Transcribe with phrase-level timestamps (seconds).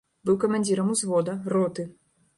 [0.29, 1.89] Быў камандзірам узвода, роты.